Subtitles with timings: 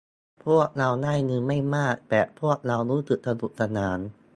[0.45, 3.99] พวกเราได้เงินไม่มากแต่พวกเรารู้สึกสนุกสนาน